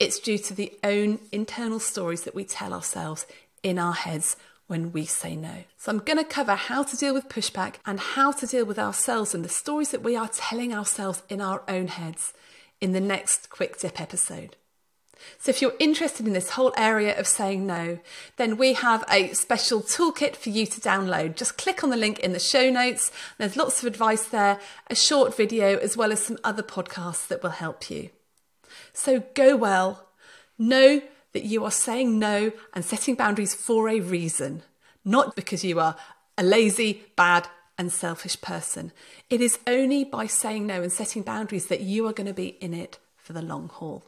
It's 0.00 0.18
due 0.18 0.38
to 0.38 0.54
the 0.54 0.72
own 0.82 1.20
internal 1.30 1.78
stories 1.78 2.22
that 2.22 2.34
we 2.34 2.44
tell 2.44 2.74
ourselves 2.74 3.26
in 3.62 3.78
our 3.78 3.94
heads 3.94 4.36
when 4.66 4.92
we 4.92 5.04
say 5.04 5.36
no. 5.36 5.64
So, 5.76 5.92
I'm 5.92 5.98
going 5.98 6.18
to 6.18 6.24
cover 6.24 6.54
how 6.54 6.82
to 6.82 6.96
deal 6.96 7.14
with 7.14 7.28
pushback 7.28 7.76
and 7.84 8.00
how 8.00 8.32
to 8.32 8.46
deal 8.46 8.64
with 8.64 8.78
ourselves 8.78 9.34
and 9.34 9.44
the 9.44 9.48
stories 9.48 9.90
that 9.90 10.02
we 10.02 10.16
are 10.16 10.28
telling 10.28 10.74
ourselves 10.74 11.22
in 11.28 11.40
our 11.40 11.62
own 11.68 11.88
heads 11.88 12.32
in 12.80 12.92
the 12.92 13.00
next 13.00 13.48
Quick 13.50 13.78
Dip 13.78 14.00
episode. 14.00 14.56
So, 15.38 15.50
if 15.50 15.62
you're 15.62 15.74
interested 15.78 16.26
in 16.26 16.32
this 16.32 16.50
whole 16.50 16.72
area 16.76 17.18
of 17.18 17.26
saying 17.26 17.66
no, 17.66 17.98
then 18.36 18.56
we 18.56 18.74
have 18.74 19.04
a 19.10 19.32
special 19.32 19.80
toolkit 19.80 20.36
for 20.36 20.50
you 20.50 20.66
to 20.66 20.80
download. 20.80 21.36
Just 21.36 21.58
click 21.58 21.82
on 21.82 21.90
the 21.90 21.96
link 21.96 22.18
in 22.18 22.32
the 22.32 22.38
show 22.38 22.70
notes. 22.70 23.10
There's 23.38 23.56
lots 23.56 23.80
of 23.80 23.86
advice 23.86 24.26
there, 24.26 24.60
a 24.88 24.94
short 24.94 25.36
video, 25.36 25.78
as 25.78 25.96
well 25.96 26.12
as 26.12 26.22
some 26.22 26.38
other 26.44 26.62
podcasts 26.62 27.26
that 27.28 27.42
will 27.42 27.50
help 27.50 27.90
you. 27.90 28.10
So, 28.92 29.20
go 29.34 29.56
well. 29.56 30.08
Know 30.58 31.02
that 31.36 31.44
you 31.44 31.66
are 31.66 31.70
saying 31.70 32.18
no 32.18 32.50
and 32.72 32.82
setting 32.82 33.14
boundaries 33.14 33.54
for 33.54 33.90
a 33.90 34.00
reason, 34.00 34.62
not 35.04 35.36
because 35.36 35.62
you 35.62 35.78
are 35.78 35.94
a 36.38 36.42
lazy, 36.42 37.02
bad, 37.14 37.46
and 37.76 37.92
selfish 37.92 38.40
person. 38.40 38.90
It 39.28 39.42
is 39.42 39.58
only 39.66 40.02
by 40.02 40.28
saying 40.28 40.66
no 40.66 40.80
and 40.80 40.90
setting 40.90 41.20
boundaries 41.20 41.66
that 41.66 41.82
you 41.82 42.06
are 42.06 42.14
going 42.14 42.26
to 42.26 42.32
be 42.32 42.56
in 42.58 42.72
it 42.72 42.98
for 43.18 43.34
the 43.34 43.42
long 43.42 43.68
haul. 43.68 44.02